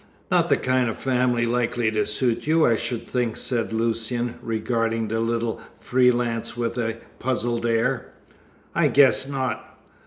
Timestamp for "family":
0.97-1.45